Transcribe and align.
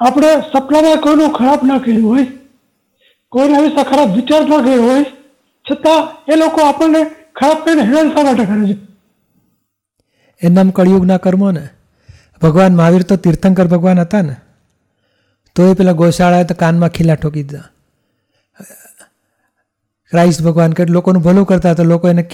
આપણે 0.00 0.30
સપનામાં 0.52 0.96
કોઈનું 0.96 1.32
ખરાબ 1.32 1.60
ના 1.64 1.78
કર્યું 1.78 2.08
હોય, 2.08 2.26
કોઈના 3.32 3.60
વિશે 3.60 3.84
ખરાબ 3.84 4.14
વિચાર 4.14 4.48
ના 4.48 4.58
કર્યો 4.58 4.82
હોય, 4.82 5.04
છતાં 5.66 6.32
એ 6.32 6.36
લોકો 6.36 6.60
આપણને 6.60 7.04
ખરાબ 7.36 7.64
કરીને 7.64 7.82
હેરાન 7.82 8.08
શા 8.08 8.22
માટે 8.22 8.44
કરે 8.44 8.72
છે. 8.72 8.76
એ 10.42 10.48
નામ 10.48 10.70
કળિયુગના 10.70 11.16
કર્મો 11.16 11.50
ને. 11.50 11.68
ભગવાન 12.42 12.76
મહાવીર 12.76 13.02
તો 13.02 13.16
તીર્થંકર 13.16 13.66
ભગવાન 13.66 14.00
હતા 14.00 14.22
ને. 14.22 14.36
તો 15.56 15.66
એ 15.66 15.74
પેલા 15.74 15.92
ગોશાળાએ 15.92 16.44
તો 16.44 16.54
કાનમાં 16.54 16.88
ખીલા 16.88 17.14
ઠોકી 17.14 17.42
દીધા. 17.42 17.68
ક્રાઇસ્ટ 20.12 20.42
ભગવાન 20.42 20.72
કે 20.72 20.84
લોકોનું 20.84 21.22
ભલું 21.22 21.46
કરતા 21.46 21.74
તો 21.74 21.84
લોકો 21.84 22.08
એને 22.08 22.24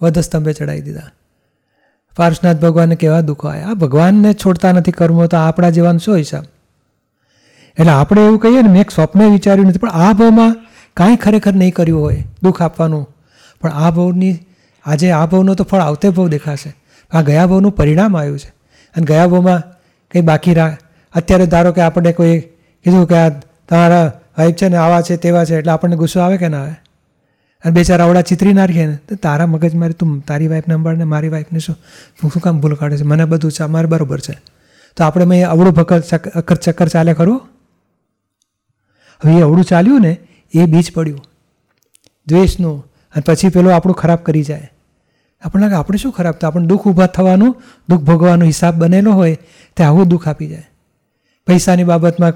વધસ્તંભે 0.00 0.52
ચડાવી 0.52 0.80
દીધા. 0.80 1.10
પાર્શનાથ 2.16 2.56
ભગવાનને 2.56 2.96
કેવા 2.96 3.20
દુઃખો 3.20 3.48
આવ્યા 3.48 3.66
આ 3.66 3.74
ભગવાનને 3.74 4.32
છોડતા 4.34 4.72
નથી 4.72 4.92
કર્મો 4.92 5.26
તો 5.26 5.36
આપણા 5.36 5.70
જેવાનું 5.70 6.00
શું 6.00 6.16
હિસાબ? 6.16 6.44
એટલે 7.78 7.92
આપણે 7.92 8.22
એવું 8.22 8.38
કહીએ 8.38 8.62
ને, 8.62 8.68
મેં 8.68 8.84
સ્વપ્ન 8.94 9.30
વિચાર્યું 9.30 9.66
નથી, 9.66 9.78
પણ 9.78 9.90
આ 9.90 10.12
ભાવમાં 10.12 10.56
કાંઈ 10.96 11.16
ખરેખર 11.16 11.54
નહીં 11.54 11.74
કર્યું 11.74 12.00
હોય, 12.00 12.24
દુઃખ 12.42 12.62
આપવાનું. 12.62 13.08
પણ 13.60 13.70
આ 13.70 13.90
ભાવની, 13.90 14.38
આજે 14.84 15.10
આ 15.10 15.26
ભાવનો 15.26 15.54
તો 15.54 15.64
ફળ 15.64 15.78
આવતે 15.78 16.08
ભાવ 16.08 16.28
દેખાશે. 16.28 16.74
આ 17.12 17.22
ગયા 17.22 17.46
ભાવનું 17.46 17.72
પરિણામ 17.72 18.16
આવ્યું 18.16 18.38
છે. 18.38 18.52
અને 18.96 19.06
ગયા 19.06 19.26
ભાવમાં 19.26 19.60
કંઈ 20.10 20.20
બાકી 20.20 20.54
રા 20.54 20.76
અત્યારે 21.14 21.46
ધારો 21.46 21.72
કે 21.72 21.80
આપણે 21.80 22.12
કોઈ 22.12 22.40
કીધું 22.84 23.08
કે 23.08 23.14
આ 23.14 23.28
તમારા 23.68 24.12
વાઈફ 24.38 24.54
છે 24.54 24.68
ને, 24.68 24.76
આવા 24.76 25.02
છે, 25.02 25.16
તેવા 25.16 25.44
છે, 25.44 25.56
એટલે 25.58 25.72
આપણને 25.72 25.96
ગુસ્સો 25.96 26.20
આવે 26.20 26.36
કે 26.36 26.48
ના 26.48 26.60
આવે? 26.60 26.72
અને 27.64 27.72
બે 27.72 27.84
ચાર 27.84 28.00
આવડા 28.00 28.20
ચિતરી 28.20 28.52
નાખીએ 28.52 28.86
ને, 28.86 28.96
તો 28.96 29.14
તારા 29.14 29.46
મગજ 29.46 29.74
મારી, 29.74 29.92
તું 29.92 30.20
તારી 30.20 30.48
વાઈફને 30.48 30.74
સંભાળને 30.74 31.04
મારી 31.04 31.28
વાઈફને 31.28 31.58
શું? 31.58 31.76
શું 32.20 32.42
કામ 32.42 32.60
ભૂલ 32.60 32.74
કાઢે 32.74 32.96
છે? 32.96 33.02
મને 33.02 33.24
બધું 33.24 33.52
છે 33.52 33.64
મારે 33.64 33.86
બરાબર 33.86 34.20
છે. 34.20 34.32
તો 34.96 35.04
આપણે 35.04 35.24
મેં 35.24 35.48
અવળું 35.48 35.72
ભકર 35.72 36.00
ચક્કર 36.56 36.88
ચાલે 36.88 37.14
ખરું? 37.14 37.51
હવે 39.24 39.32
એ 39.32 39.40
અવળું 39.40 39.64
ચાલ્યું 39.64 40.00
ને, 40.00 40.16
એ 40.54 40.64
બીજ 40.64 40.92
પડ્યું. 40.92 41.24
દ્વેષનું. 42.26 42.86
અને 42.86 43.22
પછી 43.26 43.48
પેલો 43.48 43.70
આપણું 43.70 43.96
ખરાબ 43.96 44.18
કરી 44.18 44.42
જાય. 44.42 44.72
આપણને 45.44 45.66
લાગે, 45.66 45.74
આપણે 45.74 45.98
શું 45.98 46.12
ખરાબ 46.12 46.34
તો 46.34 46.46
આપણે 46.46 46.66
દુઃખ 46.66 46.86
ઊભા 46.86 47.06
થવાનું, 47.06 47.62
દુઃખ 47.88 48.00
ભોગવાનો 48.00 48.44
હિસાબ 48.44 48.74
બનેલો 48.74 49.12
હોય, 49.12 49.38
તે 49.76 49.84
આવું 49.84 50.08
દુઃખ 50.08 50.28
આપી 50.28 50.46
જાય. 50.46 50.70
પૈસાની 51.46 51.84
બાબતમાં 51.84 52.32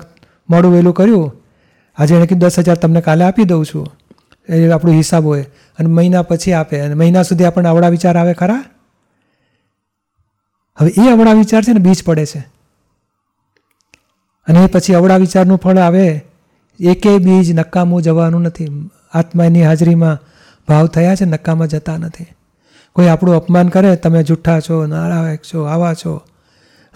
મોડું 0.51 0.73
વહેલું 0.73 0.95
કર્યું. 0.95 1.43
આજે 1.99 2.15
એણે 2.15 2.27
કીધું, 2.27 2.39
દસ 2.39 2.59
હજાર 2.59 2.77
તમને 2.77 3.01
કાલે 3.01 3.25
આપી 3.25 3.45
દઉં 3.45 3.65
છું. 3.65 3.97
એ 4.49 4.69
આપણો 4.69 4.93
હિસાબ 4.93 5.25
હોય. 5.25 5.47
અને 5.79 5.89
મહિના 5.89 6.23
પછી 6.23 6.53
આપે. 6.53 6.81
અને 6.81 6.95
મહિના 6.95 7.23
સુધી 7.23 7.45
આપણને 7.45 7.69
અવળા 7.69 7.89
વિચાર 7.89 8.17
આવે 8.17 8.35
ખરા? 8.35 8.65
હવે 10.77 10.91
એ 10.91 11.11
અવળા 11.11 11.33
વિચાર 11.33 11.63
છે 11.63 11.73
ને, 11.73 11.79
બીજ 11.79 12.05
પડે 12.05 12.27
છે. 12.27 12.39
અને 14.47 14.65
એ 14.65 14.67
પછી 14.67 14.95
અવળા 14.95 15.17
વિચારનું 15.17 15.59
ફળ 15.59 15.79
આવે. 15.79 16.26
એકે 16.81 17.19
બીજ 17.19 17.53
નકામું 17.53 18.03
જવાનું 18.03 18.43
નથી. 18.43 18.91
આત્માની 19.13 19.65
હાજરીમાં 19.65 20.19
ભાવ 20.69 20.87
થયા 20.87 21.15
છે, 21.15 21.25
નકામાં 21.25 21.67
જતા 21.67 21.97
નથી. 21.97 22.27
કોઈ 22.93 23.07
આપણું 23.07 23.35
અપમાન 23.35 23.69
કરે, 23.69 23.97
તમે 23.97 24.23
જૂઠા 24.23 24.61
છો, 24.61 24.87
નારાયક 24.87 25.41
છો, 25.43 25.63
આવા 25.63 25.95
છો. 25.95 26.17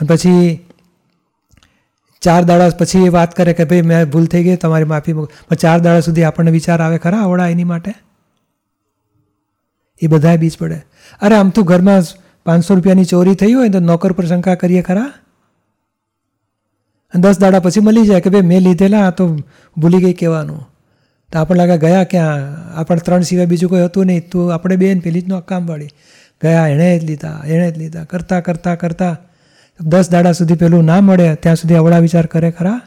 અને 0.01 0.07
પછી 0.07 0.61
ચાર 2.21 2.43
દાડા 2.43 2.69
પછી 2.69 3.05
એ 3.05 3.09
વાત 3.09 3.37
કરે 3.37 3.53
કે 3.53 3.65
ભાઈ, 3.65 3.83
મેં 3.83 4.05
ભૂલ 4.05 4.27
થઈ 4.27 4.45
ગઈ, 4.45 4.57
તમારી 4.57 4.85
માફી 4.85 5.13
પણ 5.13 5.55
ચાર 5.55 5.79
દાડા 5.79 6.01
સુધી 6.01 6.25
આપણને 6.25 6.51
વિચાર 6.51 6.83
આવે 6.83 6.99
ખરા 6.99 7.19
આવડા 7.19 7.49
એની 7.49 7.65
માટે? 7.65 7.95
એ 10.03 10.07
બધા 10.07 10.37
બીજ 10.37 10.59
પડે. 10.59 10.85
અરે, 11.23 11.35
આમ 11.35 11.51
તો 11.51 11.63
ઘરમાં 11.63 12.03
પાંચસો 12.45 12.75
રૂપિયાની 12.75 13.05
ચોરી 13.05 13.35
થઈ 13.35 13.53
હોય 13.53 13.69
તો 13.69 13.81
નોકર 13.81 14.13
પર 14.13 14.27
શંકા 14.27 14.55
કરીએ 14.55 14.83
ખરા? 14.83 15.13
દસ 17.15 17.39
દાડા 17.39 17.61
પછી 17.61 17.81
મળી 17.81 18.07
જાય 18.07 18.21
કે 18.21 18.31
ભાઈ 18.31 18.41
મેં 18.41 18.61
લીધેલા 18.61 19.11
તો 19.11 19.37
ભૂલી 19.79 19.99
ગઈ 19.99 20.13
કહેવાનું. 20.13 20.69
તો 21.33 21.39
આપણે 21.39 21.59
લાગે 21.59 21.79
ગયા 21.79 22.05
ક્યાં 22.05 22.57
આપણે 22.75 23.01
ત્રણ 23.05 23.21
સિવાય 23.21 23.47
બીજું 23.47 23.71
કોઈ 23.71 23.85
હતું 23.85 24.07
નહીં, 24.07 24.31
તો 24.31 24.49
આપણે 24.49 24.77
બેન 24.77 25.01
પેલી 25.01 25.21
જ 25.21 25.31
કામવાળી 25.33 25.87
ગયા, 26.43 26.67
એણે 26.67 26.99
જ 26.99 27.05
લીધા, 27.05 27.43
એણે 27.47 27.71
જ 27.71 27.79
લીધા, 27.79 28.05
કરતાં 28.05 28.43
કરતાં 28.43 28.79
કરતાં. 28.79 29.17
દસ 29.85 30.11
દાડા 30.11 30.33
સુધી 30.33 30.55
પેલું 30.55 30.85
ના 30.85 31.01
મળે, 31.01 31.35
ત્યાં 31.35 31.57
સુધી 31.57 31.75
અવળા 31.75 31.99
વિચાર 31.99 32.27
કરે 32.27 32.51
ખરા? 32.51 32.81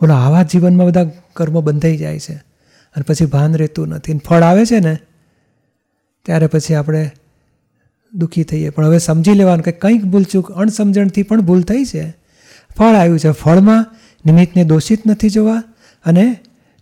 બોલો, 0.00 0.14
આવા 0.14 0.42
જીવનમાં 0.42 0.86
બધા 0.86 1.10
કર્મો 1.32 1.60
બંધાઈ 1.60 1.96
જાય 1.96 2.18
છે. 2.18 2.34
અને 2.96 3.04
પછી 3.06 3.24
ભાન 3.24 3.54
રહેતું 3.54 3.88
નથી. 3.88 4.18
ફળ 4.18 4.42
આવે 4.42 4.66
છે 4.66 4.80
ને, 4.80 4.98
ત્યારે 6.22 6.46
પછી 6.46 6.74
આપણે 6.74 7.10
દુઃખી 8.14 8.44
થઈએ. 8.44 8.68
પણ 8.68 8.84
હવે 8.84 8.98
સમજી 8.98 9.32
લેવાનું 9.32 9.64
કે 9.64 9.72
કંઈક 9.72 10.04
ભૂલચૂક 10.04 10.52
અણસમજણથી 10.52 11.22
પણ 11.22 11.40
ભૂલ 11.40 11.62
થઈ 11.62 11.84
છે. 11.84 12.23
ફળ 12.78 12.94
આવ્યું 12.94 13.18
છે. 13.18 13.30
ફળમાં 13.30 13.86
નિમિત્તને 14.26 14.64
દોષિત 14.64 15.06
નથી 15.06 15.30
જોવા 15.30 15.62
અને 16.04 16.36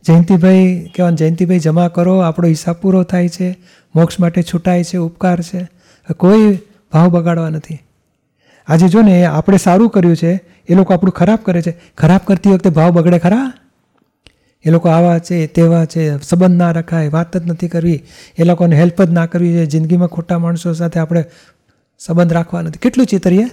જયંતિભાઈ 0.04 0.90
કહેવાય 0.96 1.12
જયંતિભાઈ 1.12 1.58
જમા 1.58 1.88
કરો, 1.88 2.18
આપણો 2.18 2.48
હિસાબ 2.48 2.74
પૂરો 2.74 3.02
થાય 3.02 3.28
છે, 3.28 3.58
મોક્ષ 3.94 4.20
માટે 4.20 4.42
છૂટાય 4.42 4.84
છે, 4.84 4.96
ઉપકાર 4.96 5.40
છે. 5.40 5.68
કોઈ 6.16 6.58
ભાવ 6.92 7.08
બગાડવા 7.08 7.48
નથી. 7.48 7.78
આજે 8.66 8.88
જો 8.88 9.02
ને 9.02 9.24
આપણે 9.24 9.56
સારું 9.56 9.90
કર્યું 9.90 10.16
છે, 10.16 10.32
એ 10.68 10.74
લોકો 10.74 10.94
આપણું 10.94 11.12
ખરાબ 11.12 11.38
કરે 11.42 11.62
છે. 11.62 11.80
ખરાબ 11.98 12.20
કરતી 12.24 12.50
વખતે 12.50 12.70
ભાવ 12.70 12.90
બગડે 12.90 13.18
ખરા? 13.18 13.52
એ 14.64 14.70
લોકો 14.70 14.88
આવા 14.88 15.18
છે, 15.18 15.46
તેવા 15.46 15.84
છે, 15.84 16.22
સંબંધ 16.22 16.56
ના 16.56 16.70
રખાય, 16.70 17.08
વાત 17.08 17.36
જ 17.36 17.46
નથી 17.46 17.68
કરવી. 17.68 18.02
એ 18.38 18.44
લોકોને 18.44 18.76
હેલ્પ 18.76 19.02
જ 19.02 19.10
ના 19.10 19.26
કરવી 19.26 19.52
છે 19.52 19.66
જિંદગીમાં 19.66 20.08
ખોટા 20.08 20.38
માણસો 20.38 20.72
સાથે 20.72 21.00
આપણે 21.00 21.24
સંબંધ 21.98 22.32
રાખવા 22.32 22.62
નથી. 22.62 22.78
કેટલું 22.78 23.06
ચિતરીએ? 23.06 23.46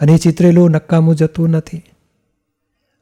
અને 0.00 0.12
એ 0.12 0.16
ચિત્રેલું 0.16 0.70
નકામું 0.70 1.14
જતું 1.14 1.50
નથી. 1.50 1.82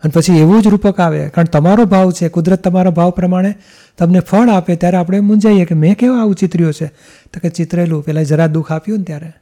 અને 0.03 0.10
પછી 0.15 0.38
એવું 0.38 0.62
જ 0.62 0.66
રૂપક 0.66 1.00
આવે. 1.00 1.28
કારણ 1.28 1.47
તમારો 1.47 1.84
ભાવ 1.84 2.10
છે, 2.10 2.28
કુદરત 2.28 2.65
તમારા 2.65 2.91
ભાવ 2.91 3.10
પ્રમાણે 3.10 3.55
તમને 3.99 4.21
ફળ 4.21 4.49
આપે 4.49 4.77
ત્યારે 4.77 4.97
આપણે 4.97 5.21
મૂંઝાઈએ 5.21 5.65
કે 5.65 5.75
મેં 5.75 5.97
કેવા 5.97 6.21
આવું 6.21 6.34
ચિતર્યું 6.34 6.72
છે? 6.72 6.87
તો 7.33 7.41
કે 7.43 7.49
ચિત્રેલું 7.49 8.04
પહેલાં 8.04 8.25
જરા 8.25 8.47
દુઃખ 8.47 8.72
આપ્યું 8.72 8.99
ને 8.99 9.04
ત્યારે. 9.04 9.33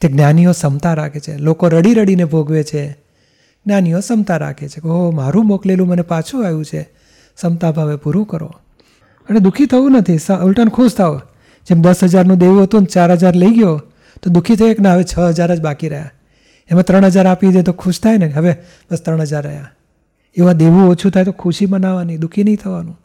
તે 0.00 0.08
જ્ઞાનીઓ 0.08 0.50
ક્ષમતા 0.50 0.94
રાખે 0.94 1.20
છે. 1.20 1.36
લોકો 1.36 1.68
રડી 1.68 1.94
રડીને 1.94 2.24
ભોગવે 2.24 2.64
છે. 2.64 2.92
જ્ઞાનીઓ 3.66 3.98
ક્ષમતા 3.98 4.36
રાખે 4.36 4.68
છે 4.68 4.80
કે, 4.80 4.88
ઓહો, 4.88 5.10
મારું 5.10 5.46
મોકલેલું 5.46 5.88
મને 5.88 6.02
પાછું 6.02 6.46
આવ્યું 6.46 6.64
છે. 6.64 6.82
ક્ષમતા 7.36 7.72
ભાવે 7.72 7.96
પૂરું 7.96 8.26
કરો. 8.26 8.50
અને 9.28 9.40
દુઃખી 9.40 9.66
થવું 9.66 9.92
નથી. 9.92 10.16
ઉલટાને 10.44 10.70
ખુશ 10.70 10.94
થાવ 10.94 11.20
જેમ 11.68 11.82
દસ 11.82 12.04
હજારનું 12.04 12.38
દેવું 12.38 12.62
હતું 12.62 12.80
ને 12.80 12.86
ચાર 12.86 13.12
હજાર 13.12 13.34
લઈ 13.34 13.50
ગયો 13.50 13.82
તો 14.22 14.30
દુઃખી 14.30 14.56
થઈએ 14.56 14.74
કે 14.74 14.82
ના, 14.82 14.94
હવે 14.94 15.02
છ 15.02 15.18
હજાર 15.18 15.56
જ 15.56 15.60
બાકી 15.60 15.88
રહ્યા. 15.88 16.10
એમાં 16.70 16.84
ત્રણ 16.84 17.04
હજાર 17.04 17.26
આપી 17.26 17.52
દે 17.52 17.62
તો 17.62 17.72
ખુશ 17.72 18.00
થાય 18.00 18.18
ને 18.18 18.26
હવે 18.26 18.56
બસ 18.90 19.00
ત્રણ 19.00 19.20
હજાર 19.20 19.44
રહ્યા. 19.44 19.70
એવા 20.36 20.52
દેવું 20.52 20.88
ઓછું 20.88 21.10
થાય 21.10 21.24
તો 21.24 21.32
ખુશી 21.32 21.66
મનાવવાની, 21.66 22.16
દુઃખી 22.16 22.44
નહીં 22.44 22.56
થવાનું. 22.56 22.98